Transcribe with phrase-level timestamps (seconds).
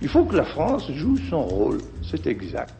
[0.00, 2.72] Il faut que la France joue son rôle, c'est exact.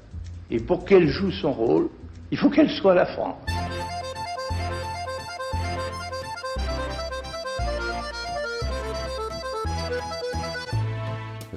[0.50, 1.89] Et pour qu'elle joue son rôle,
[2.31, 3.56] il faut qu'elle soit la France.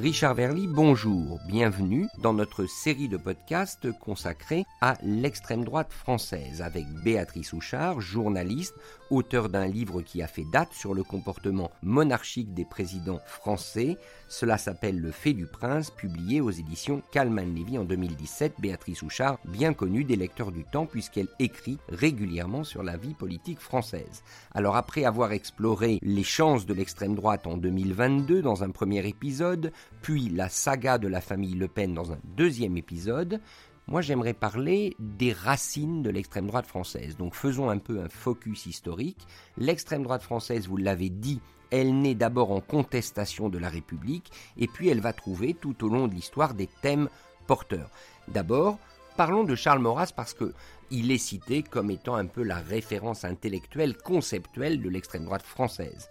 [0.02, 6.86] Richard Verly, bonjour, bienvenue dans notre série de podcasts consacrée à l'extrême droite française avec
[7.04, 8.76] Béatrice Houchard, journaliste,
[9.10, 13.98] auteur d'un livre qui a fait date sur le comportement monarchique des présidents français.
[14.30, 18.54] Cela s'appelle Le fait du prince, publié aux éditions Calman Levy en 2017.
[18.60, 23.60] Béatrice Houchard, bien connue des lecteurs du temps puisqu'elle écrit régulièrement sur la vie politique
[23.60, 24.24] française.
[24.54, 29.74] Alors après avoir exploré les chances de l'extrême droite en 2022 dans un premier épisode,
[30.02, 33.42] puis la saga de la famille Le Pen dans un deuxième épisode,
[33.88, 37.18] moi j'aimerais parler des racines de l'extrême droite française.
[37.18, 39.28] Donc faisons un peu un focus historique.
[39.58, 44.68] L'extrême droite française, vous l'avez dit, elle naît d'abord en contestation de la République, et
[44.68, 47.10] puis elle va trouver tout au long de l'histoire des thèmes
[47.48, 47.90] porteurs.
[48.28, 48.80] D'abord,
[49.18, 50.54] parlons de Charles Maurras parce que
[50.92, 56.10] il est cité comme étant un peu la référence intellectuelle, conceptuelle de l'extrême droite française.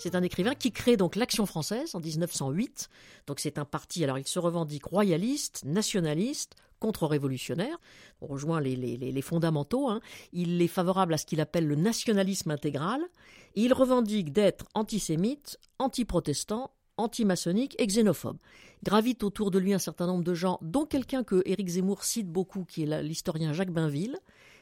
[0.00, 2.88] C'est un écrivain qui crée donc l'Action française en 1908.
[3.26, 7.78] Donc c'est un parti, alors il se revendique royaliste, nationaliste, contre-révolutionnaire.
[8.22, 9.90] On rejoint les, fondamentaux.
[9.90, 10.00] Hein.
[10.32, 13.02] Il est favorable à ce qu'il appelle le nationalisme intégral.
[13.54, 18.38] il revendique d'être antisémite, anti-protestant, anti-maçonnique et xénophobe.
[18.82, 22.28] Gravite autour de lui un certain nombre de gens, dont quelqu'un que Éric Zemmour cite
[22.28, 24.16] beaucoup, qui est l'historien Jacques Bainville,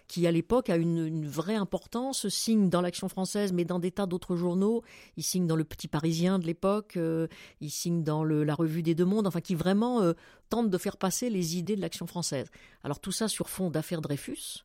[0.08, 4.06] qui à l'époque a une, vraie importance, signe dans l'Action française, mais dans des tas
[4.06, 4.82] d'autres journaux.
[5.16, 7.28] Il signe dans le Petit Parisien de l'époque, euh,
[7.60, 10.14] il signe dans la Revue des Deux Mondes, enfin qui vraiment euh,
[10.48, 12.50] tente de faire passer les idées de l'Action française.
[12.82, 14.64] Alors tout ça sur fond d'affaires Dreyfus,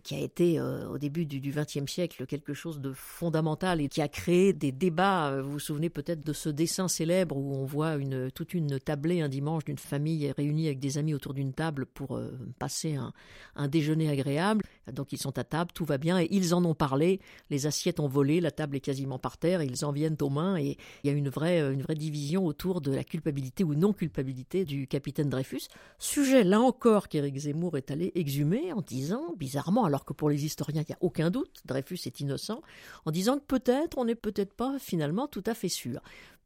[0.00, 4.00] qui a été euh, au début du XXe siècle quelque chose de fondamental et qui
[4.00, 5.30] a créé des débats.
[5.30, 7.96] Euh, vous vous souvenez peut-être de ce dessin célèbre où on voit
[8.34, 12.20] toute une tablée un dimanche d'une famille réunie avec des amis autour d'une table pour
[12.58, 13.12] passer un,
[13.56, 14.64] un, déjeuner agréable.
[14.92, 17.20] Donc ils sont à table, tout va bien et ils en ont parlé.
[17.50, 20.56] Les assiettes ont volé, la table est quasiment par terre, ils en viennent aux mains
[20.56, 23.92] et il y a une vraie, une vraie division autour de la culpabilité ou non
[23.92, 25.68] culpabilité du capitaine Dreyfus.
[25.98, 30.44] Sujet là encore qu'Éric Zemmour est allé exhumer en disant bizarrement alors que pour les
[30.44, 32.62] historiens, il n'y a aucun doute, Dreyfus est innocent,
[33.04, 36.00] en disant que peut-être, on n'est peut-être pas finalement tout à fait sûr.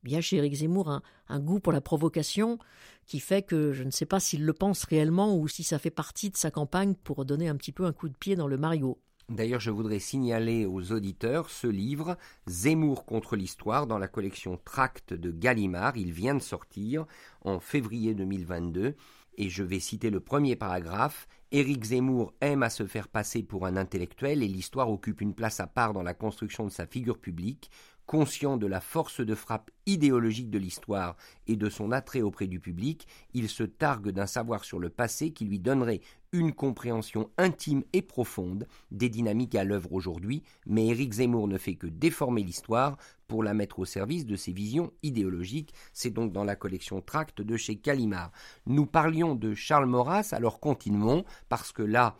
[0.05, 2.59] Il y a chez Éric Zemmour un, goût pour la provocation
[3.07, 5.91] qui fait que je ne sais pas s'il le pense réellement ou si ça fait
[5.91, 8.57] partie de sa campagne pour donner un petit peu un coup de pied dans le
[8.57, 8.99] marigot.
[9.29, 15.15] D'ailleurs, je voudrais signaler aux auditeurs ce livre, Zemmour contre l'histoire, dans la collection Tract
[15.15, 15.97] de Gallimard.
[15.97, 17.07] Il vient de sortir
[17.41, 18.95] en février 2022
[19.37, 21.29] et je vais citer le premier paragraphe.
[21.53, 25.61] Éric Zemmour aime à se faire passer pour un intellectuel et l'histoire occupe une place
[25.61, 27.71] à part dans la construction de sa figure publique.
[28.07, 31.17] Conscient de la force de frappe idéologique de l'histoire
[31.49, 35.33] et de son attrait auprès du public, il se targue d'un savoir sur le passé
[35.33, 36.01] qui lui donnerait
[36.31, 41.75] une compréhension intime et profonde des dynamiques à l'œuvre aujourd'hui, mais Éric Zemmour ne fait
[41.75, 42.97] que déformer l'histoire
[43.27, 45.75] pour la mettre au service de ses visions idéologiques.
[45.93, 48.31] C'est donc dans la collection Tract de chez Calimard.
[48.67, 52.17] Nous parlions de Charles Maurras, alors continuons, parce que là,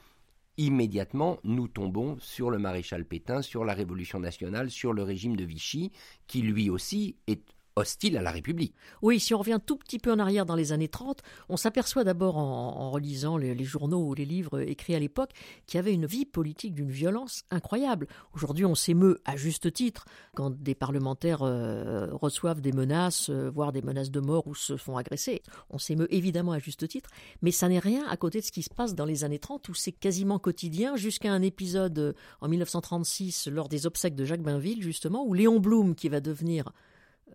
[0.59, 5.45] immédiatement, nous tombons sur le maréchal Pétain, sur la Révolution nationale, sur le régime de
[5.45, 5.93] Vichy,
[6.27, 8.75] qui lui aussi est hostile à la République.
[9.03, 12.05] Oui, si on revient tout petit peu en arrière dans les années 30, on s'aperçoit
[12.05, 15.31] d'abord en, relisant les, journaux ou les livres écrits à l'époque
[15.67, 18.09] qu'il y avait une vie politique d'une violence incroyable.
[18.35, 23.73] Aujourd'hui, on s'émeut à juste titre quand des parlementaires euh, reçoivent des menaces, euh, voire
[23.73, 25.43] des menaces de mort ou se font agresser.
[25.69, 27.11] On s'émeut évidemment à juste titre,
[27.43, 29.69] mais ça n'est rien à côté de ce qui se passe dans les années 30
[29.69, 34.43] où c'est quasiment quotidien jusqu'à un épisode euh, en 1936 lors des obsèques de Jacques
[34.43, 36.73] Bainville justement où Léon Blum qui va devenir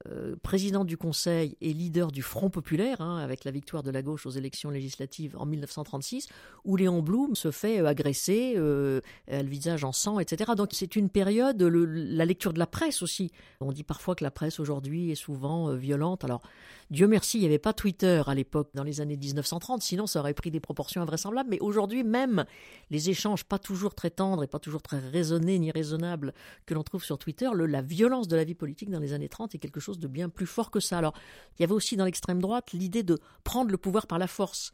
[0.08, 4.02] euh, président du Conseil et leader du Front populaire, hein, avec la victoire de la
[4.02, 6.28] gauche aux élections législatives en 1936,
[6.66, 10.54] où Léon Blum se fait euh, agresser, euh, le visage en sang, etc.
[10.56, 13.32] Donc c'est une période, la lecture de la presse aussi.
[13.60, 16.24] On dit parfois que la presse aujourd'hui est souvent violente.
[16.24, 16.42] Alors
[16.90, 20.20] Dieu merci, il n'y avait pas Twitter à l'époque, dans les années 1930, sinon ça
[20.22, 21.50] aurait pris des proportions invraisemblables.
[21.50, 22.46] Mais aujourd'hui même,
[22.90, 26.34] les échanges pas toujours très tendres et pas toujours très raisonnés ni raisonnables
[26.66, 29.54] que l'on trouve sur Twitter, la violence de la vie politique dans les années 30
[29.56, 30.98] est quelque chose de bien plus fort que ça.
[30.98, 31.14] Alors,
[31.58, 34.74] il y avait aussi dans l'extrême droite l'idée de prendre le pouvoir par la force,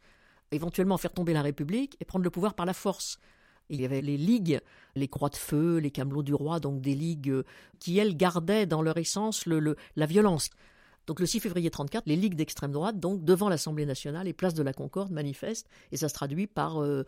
[0.52, 3.18] éventuellement faire tomber la République et prendre le pouvoir par la force.
[3.70, 4.60] Il y avait les ligues,
[4.94, 7.42] les croix de feu, les camelots du roi, donc des ligues
[7.78, 10.50] qui, elles, gardaient dans leur essence la violence.
[11.06, 14.54] Donc le 6 février 34, les ligues d'extrême droite, donc devant l'Assemblée nationale et place
[14.54, 17.04] de la Concorde, manifestent, et ça se traduit par, euh,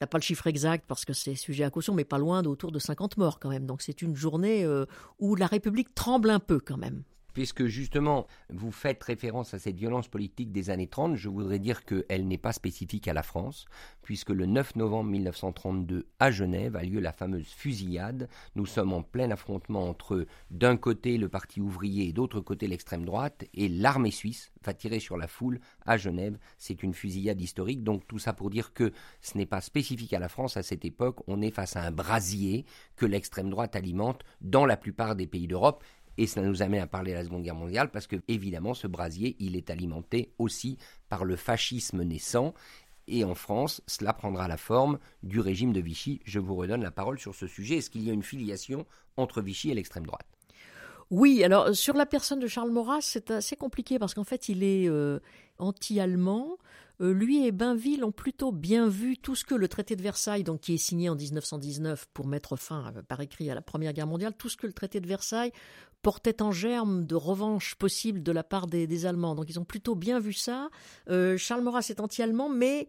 [0.00, 2.72] n'a pas le chiffre exact parce que c'est sujet à caution, mais pas loin d'autour
[2.72, 3.66] de 50 morts quand même.
[3.66, 4.86] Donc c'est une journée euh,
[5.18, 9.76] où la République tremble un peu quand même Puisque justement, vous faites référence à cette
[9.76, 13.66] violence politique des années 30, je voudrais dire qu'elle n'est pas spécifique à la France,
[14.02, 18.28] puisque le 9 novembre 1932, à Genève, a lieu la fameuse fusillade.
[18.54, 23.04] Nous sommes en plein affrontement entre, d'un côté, le Parti ouvrier et d'autre côté, l'extrême
[23.04, 26.38] droite, et l'armée suisse va tirer sur la foule à Genève.
[26.58, 30.18] C'est une fusillade historique, donc tout ça pour dire que ce n'est pas spécifique à
[30.18, 32.64] la France à cette époque, on est face à un brasier
[32.96, 35.84] que l'extrême droite alimente dans la plupart des pays d'Europe
[36.18, 38.86] et cela nous amène à parler de la Seconde Guerre mondiale parce que, évidemment, ce
[38.86, 40.78] brasier, il est alimenté aussi
[41.08, 42.54] par le fascisme naissant.
[43.06, 46.20] Et en France, cela prendra la forme du régime de Vichy.
[46.24, 47.78] Je vous redonne la parole sur ce sujet.
[47.78, 48.86] Est-ce qu'il y a une filiation
[49.16, 50.26] entre Vichy et l'extrême droite?
[51.10, 54.62] Oui, alors sur la personne de Charles Maurras, c'est assez compliqué parce qu'en fait, il
[54.62, 55.18] est euh,
[55.58, 56.56] anti-allemand.
[57.00, 60.44] Euh, lui et Bainville ont plutôt bien vu tout ce que le traité de Versailles,
[60.44, 63.92] donc qui est signé en 1919 pour mettre fin euh, par écrit à la Première
[63.92, 65.52] Guerre mondiale, tout ce que le traité de Versailles
[66.02, 69.34] portait en germe de revanche possible de la part des, Allemands.
[69.34, 70.70] Donc ils ont plutôt bien vu ça.
[71.08, 72.88] Euh, Charles Maurras est anti-allemand, mais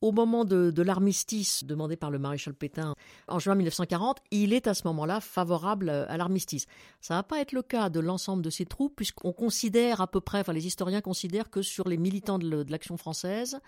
[0.00, 2.94] au moment de, l'armistice demandé par le maréchal Pétain
[3.28, 6.66] en juin 1940, il est à ce moment-là favorable à l'armistice.
[7.00, 10.06] Ça ne va pas être le cas de l'ensemble de ses troupes, puisqu'on considère à
[10.06, 13.60] peu près, enfin les historiens considèrent que sur les militants de l'action française,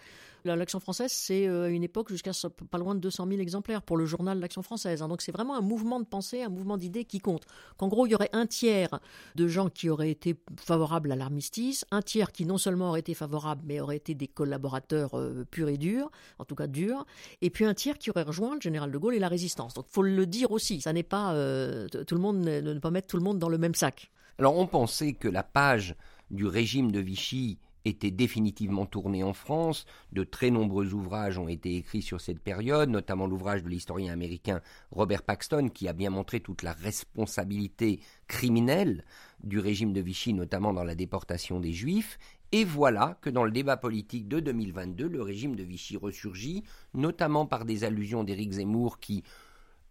[0.55, 2.31] L'Action française, c'est euh, à une époque jusqu'à
[2.71, 5.03] pas loin de 200 000 exemplaires pour le journal L'Action française.
[5.03, 5.09] Hein.
[5.09, 7.45] Donc c'est vraiment un mouvement de pensée, un mouvement d'idées qui compte.
[7.77, 9.01] Qu'en gros, il y aurait un tiers
[9.35, 13.15] de gens qui auraient été favorables à l'armistice, un tiers qui non seulement auraient été
[13.15, 17.07] favorables, mais auraient été des collaborateurs euh, purs et durs, en tout cas durs,
[17.43, 19.75] et puis un tiers qui aurait rejoint le général de Gaulle et la résistance.
[19.75, 23.09] Donc faut le dire aussi, ça n'est pas euh, tout le monde, ne pas mettre
[23.09, 24.11] tout le monde dans le même sac.
[24.39, 25.95] Alors on pensait que la page
[26.31, 27.59] du régime de Vichy
[27.89, 29.87] était définitivement tourné en France.
[30.13, 34.61] De très nombreux ouvrages ont été écrits sur cette période, notamment l'ouvrage de l'historien américain
[34.91, 39.05] Robert Paxton, qui a bien montré toute la responsabilité criminelle
[39.43, 42.19] du régime de Vichy, notamment dans la déportation des Juifs.
[42.53, 46.63] Et voilà que dans le débat politique de 2022, le régime de Vichy ressurgit,
[46.95, 49.25] notamment par des allusions d'Éric Zemmour qui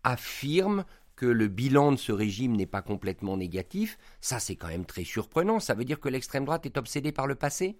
[0.03, 0.85] affirme
[1.15, 5.03] que le bilan de ce régime n'est pas complètement négatif, ça c'est quand même très
[5.03, 5.59] surprenant.
[5.59, 7.77] Ça veut dire que l'extrême droite est obsédée par le passé?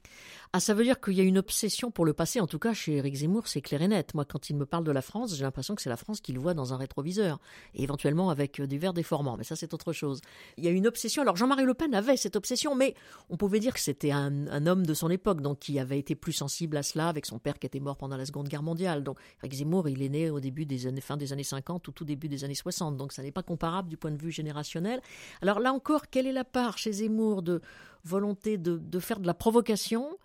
[0.54, 2.40] Ah, ça veut dire qu'il y a une obsession pour le passé.
[2.40, 4.14] En tout cas, chez Éric Zemmour, c'est clair et net.
[4.14, 6.40] Moi, quand il me parle de la France, j'ai l'impression que c'est la France qu'il
[6.40, 7.40] voit dans un rétroviseur,
[7.74, 9.38] et éventuellement avec euh, des verres déformants.
[9.38, 10.22] Mais ça, c'est autre chose.
[10.58, 11.22] Il y a une obsession.
[11.22, 12.96] Alors, Jean-Marie Le Pen avait cette obsession, mais
[13.30, 16.34] on pouvait dire que c'était un, homme de son époque, donc qui avait été plus
[16.34, 19.04] sensible à cela, avec son père qui était mort pendant la Seconde Guerre mondiale.
[19.04, 21.92] Donc, Éric Zemmour, il est né au début des années, fin des années 50 ou
[21.92, 22.98] tout début des années 60.
[22.98, 25.02] Donc, ça n'est pas comparable du point de vue générationnel.
[25.42, 27.62] Alors là encore, quelle est la part chez Zemmour de
[28.06, 30.18] volonté de faire de la provocation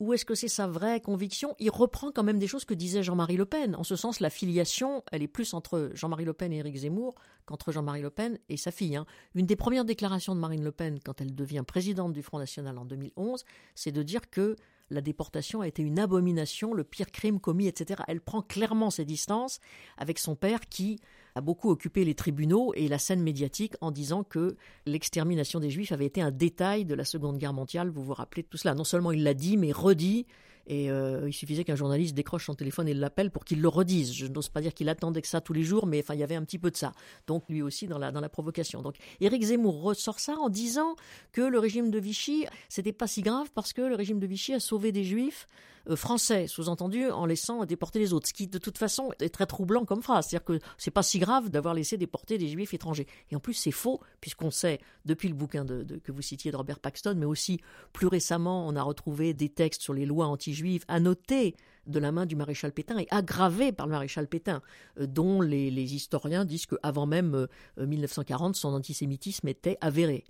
[0.00, 1.54] ou est-ce que c'est sa vraie conviction?
[1.60, 3.76] Il reprend quand même des choses que disait Jean-Marie Le Pen.
[3.76, 7.14] En ce sens, la filiation, elle est plus entre Jean-Marie Le Pen et Éric Zemmour
[7.46, 8.96] qu'entre Jean-Marie Le Pen et sa fille.
[8.96, 9.06] Hein.
[9.34, 12.76] Une des premières déclarations de Marine Le Pen quand elle devient présidente du Front National
[12.76, 13.44] en 2011,
[13.76, 14.56] c'est de dire que
[14.90, 18.02] la déportation a été une abomination, le pire crime commis, etc.
[18.08, 19.60] Elle prend clairement ses distances
[19.96, 21.00] avec son père qui
[21.34, 25.92] a beaucoup occupé les tribunaux et la scène médiatique en disant que l'extermination des Juifs
[25.92, 27.88] avait été un détail de la Seconde Guerre mondiale.
[27.88, 30.26] Vous vous rappelez de tout cela Non seulement il l'a dit, mais redit.
[30.66, 34.12] Et euh, il suffisait qu'un journaliste décroche son téléphone et l'appelle pour qu'il le redise.
[34.12, 36.22] Je n'ose pas dire qu'il attendait que ça tous les jours, mais enfin, il y
[36.22, 36.92] avait un petit peu de ça.
[37.26, 38.82] Donc, lui aussi dans la, dans la provocation.
[38.82, 40.96] Donc, Éric Zemmour ressort ça en disant
[41.32, 44.54] que le régime de Vichy, c'était pas si grave parce que le régime de Vichy
[44.54, 45.46] a sauvé des Juifs
[45.94, 49.84] français, sous-entendu en laissant déporter les autres, ce qui de toute façon est très troublant
[49.84, 53.06] comme phrase, c'est-à-dire que c'est pas si grave d'avoir laissé déporter des juifs étrangers.
[53.30, 56.80] Et en plus c'est faux, puisqu'on sait, depuis le bouquin que vous citiez de Robert
[56.80, 57.60] Paxton, mais aussi
[57.92, 62.26] plus récemment on a retrouvé des textes sur les lois anti-juives annotés de la main
[62.26, 64.62] du maréchal Pétain et aggravés par le maréchal Pétain,
[64.98, 70.24] euh, dont les, historiens disent qu'avant même 1940, euh, son antisémitisme était avéré.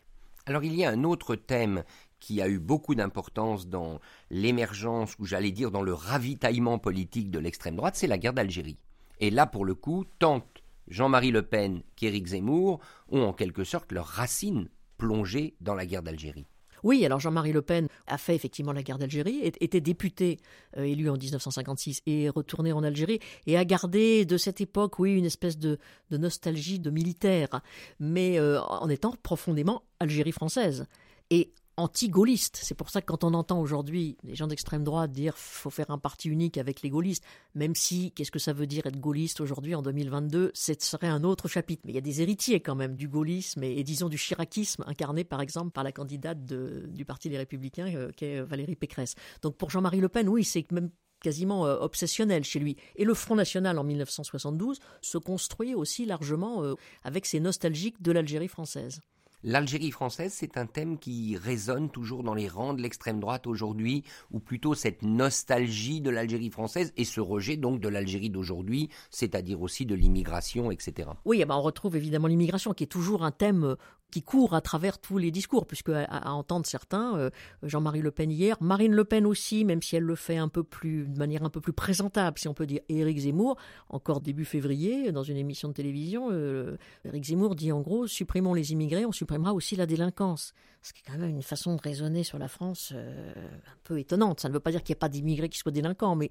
[0.46, 1.84] Alors il y a un autre thème
[2.24, 4.00] qui a eu beaucoup d'importance dans
[4.30, 8.78] l'émergence, ou j'allais dire dans le ravitaillement politique de l'extrême droite, c'est la guerre d'Algérie.
[9.20, 10.42] Et là, pour le coup, tant
[10.88, 16.02] Jean-Marie Le Pen qu'Éric Zemmour ont en quelque sorte leurs racines plongées dans la guerre
[16.02, 16.46] d'Algérie.
[16.82, 20.38] Oui, alors Jean-Marie Le Pen a fait effectivement la guerre d'Algérie, était député
[20.78, 25.14] euh, élu en 1956 et retourné en Algérie et a gardé de cette époque, oui,
[25.14, 25.78] une espèce de,
[26.10, 27.60] nostalgie de militaire,
[28.00, 30.86] mais euh, en étant profondément Algérie française.
[31.30, 32.58] Et anti-gaulliste.
[32.62, 35.90] C'est pour ça que quand on entend aujourd'hui les gens d'extrême droite dire faut faire
[35.90, 39.40] un parti unique avec les gaullistes, même si qu'est-ce que ça veut dire être gaulliste
[39.40, 41.82] aujourd'hui en 2022, ce serait un autre chapitre.
[41.84, 45.24] Mais il y a des héritiers quand même du gaullisme et, disons du chiracisme incarné
[45.24, 49.14] par exemple par la candidate du Parti des Républicains euh, qui est Valérie Pécresse.
[49.42, 50.90] Donc pour Jean-Marie Le Pen, oui, c'est même
[51.24, 52.76] quasiment euh, obsessionnel chez lui.
[52.96, 58.12] Et le Front National en 1972 se construit aussi largement euh, avec ses nostalgiques de
[58.12, 59.00] l'Algérie française.
[59.46, 64.02] L'Algérie française, c'est un thème qui résonne toujours dans les rangs de l'extrême droite aujourd'hui,
[64.30, 69.60] ou plutôt cette nostalgie de l'Algérie française et ce rejet donc de l'Algérie d'aujourd'hui, c'est-à-dire
[69.60, 71.10] aussi de l'immigration, etc.
[71.26, 73.76] Oui, eh ben on retrouve évidemment l'immigration qui est toujours un thème euh,
[74.14, 77.30] qui court à travers tous les discours, puisque à, entendre certains, euh,
[77.64, 80.62] Jean-Marie Le Pen hier, Marine Le Pen aussi, même si elle le fait un peu
[80.62, 83.56] plus, de manière un peu plus présentable, si on peut dire, Éric Zemmour,
[83.88, 88.54] encore début février, dans une émission de télévision, euh, Éric Zemmour dit en gros, supprimons
[88.54, 90.54] les immigrés, on supprimera aussi la délinquance.
[90.84, 93.98] Ce qui est quand même une façon de raisonner sur la France euh, un peu
[93.98, 94.40] étonnante.
[94.40, 96.30] Ça ne veut pas dire qu'il n'y a pas d'immigrés qui soient délinquants, mais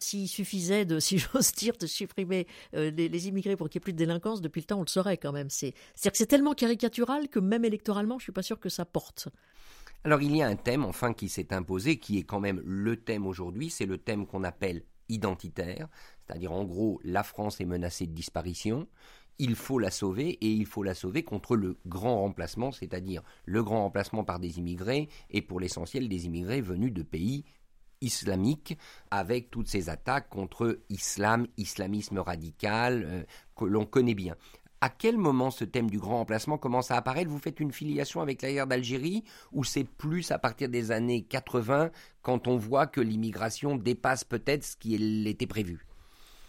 [0.00, 3.84] s'il suffisait de, si j'ose dire, de supprimer les, les, immigrés pour qu'il n'y ait
[3.84, 5.50] plus de délinquance, depuis le temps on le saurait quand même.
[5.50, 9.28] C'est-à-dire que c'est tellement caricatural que même électoralement, je suis pas sûr que ça porte.
[10.04, 12.96] Alors il y a un thème enfin qui s'est imposé, qui est quand même le
[12.96, 15.88] thème aujourd'hui, c'est le thème qu'on appelle identitaire,
[16.26, 18.88] c'est-à-dire en gros la France est menacée de disparition,
[19.42, 23.64] il faut la sauver et il faut la sauver contre le grand remplacement, c'est-à-dire le
[23.64, 27.44] grand remplacement par des immigrés et pour l'essentiel des immigrés venus de pays
[28.00, 28.78] islamiques
[29.10, 33.22] avec toutes ces attaques contre islam, islamisme radical euh,
[33.56, 34.36] que l'on connaît bien.
[34.80, 37.28] À quel moment ce thème du grand emplacement commence à apparaître?
[37.28, 41.22] Vous faites une filiation avec la guerre d'Algérie ou c'est plus à partir des années
[41.22, 41.90] 80
[42.22, 44.94] quand on voit que l'immigration dépasse peut-être ce qui
[45.26, 45.84] était prévu?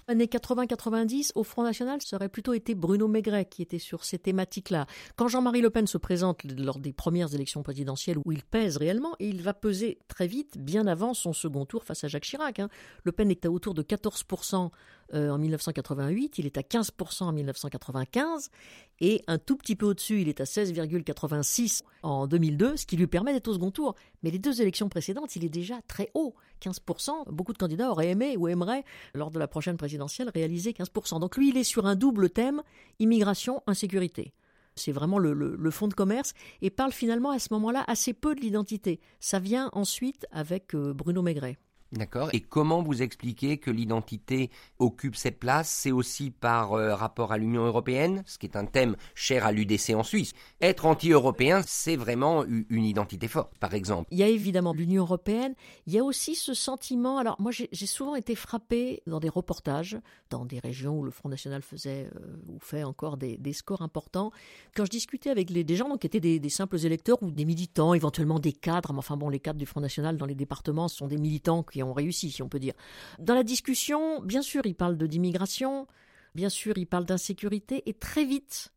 [0.07, 4.19] Années 80-90, au Front National, ça aurait plutôt été Bruno Maigret qui était sur ces
[4.19, 4.85] thématiques-là.
[5.15, 9.15] Quand Jean-Marie Le Pen se présente lors des premières élections présidentielles où il pèse réellement,
[9.19, 12.59] il va peser très vite, bien avant son second tour face à Jacques Chirac.
[12.59, 12.69] Hein.
[13.03, 14.71] Le Pen est à autour de 14%
[15.13, 18.49] euh, en 1988, il est à 15% en 1995,
[18.99, 23.07] et un tout petit peu au-dessus, il est à 16,86 en 2002, ce qui lui
[23.07, 23.95] permet d'être au second tour.
[24.23, 27.29] Mais les deux élections précédentes, il est déjà très haut, 15%.
[27.31, 31.19] Beaucoup de candidats auraient aimé ou aimeraient, lors de la prochaine présidentielle, réaliser 15%.
[31.19, 32.61] Donc lui, il est sur un double thème,
[32.99, 34.33] immigration, insécurité.
[34.75, 38.33] C'est vraiment le, le, fond de commerce et parle finalement à ce moment-là assez peu
[38.33, 38.99] de l'identité.
[39.19, 41.57] Ça vient ensuite avec euh, Bruno Maigret.
[41.93, 42.29] D'accord.
[42.33, 45.69] Et comment vous expliquez que l'identité occupe cette place?
[45.69, 49.51] C'est aussi par euh, rapport à l'Union européenne, ce qui est un thème cher à
[49.51, 50.33] l'UDC en Suisse.
[50.59, 54.07] Être anti-européen, c'est vraiment une identité forte, par exemple.
[54.11, 55.53] Il y a évidemment l'Union européenne.
[55.85, 57.19] Il y a aussi ce sentiment.
[57.19, 59.97] Alors moi, j'ai souvent été frappé dans des reportages,
[60.31, 64.31] dans des régions où le Front National faisait euh, ou fait encore des, scores importants.
[64.75, 67.45] Quand je discutais avec les, des gens qui étaient des, des simples électeurs ou des
[67.45, 70.87] militants, éventuellement des cadres, mais enfin bon, les cadres du Front National dans les départements
[70.87, 72.73] sont des militants qui ont réussi, si on peut dire.
[73.19, 75.87] Dans la discussion, bien sûr, il parle de d'immigration,
[76.35, 78.73] bien sûr, il parle d'insécurité, et très vite,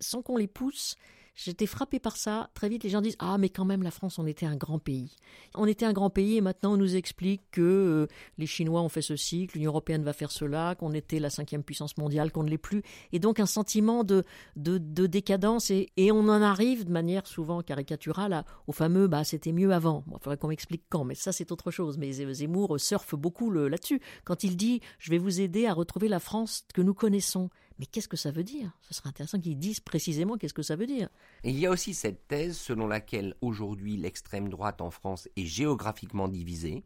[0.00, 0.96] sans qu'on les pousse,
[1.36, 2.48] J'étais frappé par ça.
[2.54, 4.78] Très vite, les gens disent Ah, mais quand même, la France, on était un grand
[4.78, 5.16] pays.
[5.56, 8.06] On était un grand pays et maintenant, on nous explique que euh,
[8.38, 11.64] les Chinois ont fait ceci, que l'Union européenne va faire cela, qu'on était la cinquième
[11.64, 12.82] puissance mondiale, qu'on ne l'est plus.
[13.12, 14.22] Et donc, un sentiment de,
[14.54, 15.70] de, décadence.
[15.70, 20.04] Et, et, on en arrive de manière souvent caricaturale au fameux Bah, c'était mieux avant.
[20.06, 21.98] il faudrait qu'on m'explique quand, mais ça, c'est autre chose.
[21.98, 24.00] Mais Zemmour surfe beaucoup là-dessus.
[24.24, 27.50] Quand il dit Je vais vous aider à retrouver la France que nous connaissons.
[27.78, 28.70] Mais qu'est-ce que ça veut dire?
[28.82, 31.08] Ce serait intéressant qu'ils disent précisément qu'est-ce que ça veut dire.
[31.42, 36.28] il y a aussi cette thèse selon laquelle aujourd'hui l'extrême droite en France est géographiquement
[36.28, 36.84] divisée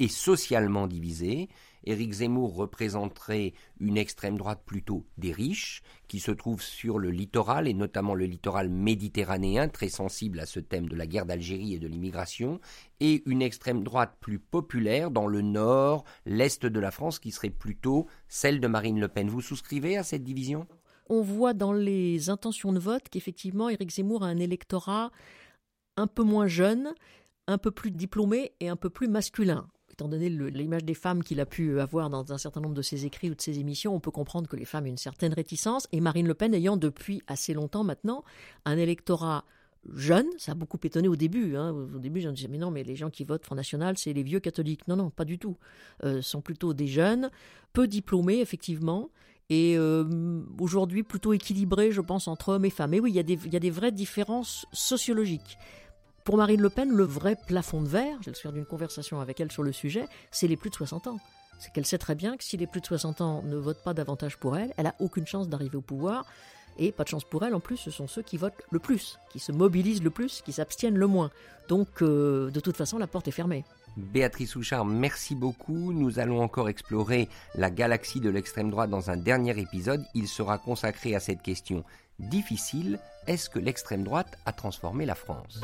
[0.00, 1.48] et socialement divisée,
[1.84, 7.68] Éric Zemmour représenterait une extrême droite plutôt des riches, qui se trouve sur le littoral,
[7.68, 11.78] et notamment le littoral méditerranéen, très sensible à ce thème de la guerre d'Algérie et
[11.78, 12.60] de l'immigration,
[13.00, 17.50] et une extrême droite plus populaire dans le nord, l'est de la France, qui serait
[17.50, 19.28] plutôt celle de Marine Le Pen.
[19.28, 20.66] Vous souscrivez à cette division?
[21.10, 25.10] On voit dans les intentions de vote qu'effectivement Éric Zemmour a un électorat
[25.96, 26.94] un peu moins jeune,
[27.48, 29.68] un peu plus diplômé et un peu plus masculin
[30.00, 33.04] étant donné l'image des femmes qu'il a pu avoir dans un certain nombre de ses
[33.04, 35.86] écrits ou de ses émissions, on peut comprendre que les femmes ont une certaine réticence.
[35.92, 38.24] Et Marine Le Pen ayant depuis assez longtemps maintenant
[38.64, 39.44] un électorat
[39.94, 41.54] jeune, ça a beaucoup étonné au début.
[41.54, 41.72] Hein.
[41.72, 44.22] Au début, j'en disais, mais non, mais les gens qui votent Front National, c'est les
[44.22, 44.88] vieux catholiques.
[44.88, 45.58] Non, non, pas du tout.
[46.04, 47.30] Euh, sont plutôt des jeunes,
[47.74, 49.10] peu diplômés, effectivement,
[49.50, 52.94] et euh, aujourd'hui plutôt équilibrés, je pense, entre hommes et femmes.
[52.94, 55.58] Et oui, il y a des vraies différences sociologiques.
[56.30, 59.40] Pour Marine Le Pen, le vrai plafond de verre, j'ai le souvenir d'une conversation avec
[59.40, 61.18] elle sur le sujet, c'est les plus de 60 ans.
[61.58, 63.94] C'est qu'elle sait très bien que si les plus de 60 ans ne votent pas
[63.94, 66.24] davantage pour elle, elle a aucune chance d'arriver au pouvoir.
[66.78, 69.18] Et pas de chance pour elle, en plus, ce sont ceux qui votent le plus,
[69.32, 71.32] qui se mobilisent le plus, qui s'abstiennent le moins.
[71.68, 73.64] Donc, euh, de toute façon, la porte est fermée.
[73.96, 75.92] Béatrice Houchard, merci beaucoup.
[75.92, 80.04] Nous allons encore explorer la galaxie de l'extrême droite dans un dernier épisode.
[80.14, 81.82] Il sera consacré à cette question
[82.28, 82.98] difficile.
[83.26, 85.60] Est-ce que l'extrême droite a transformé la France?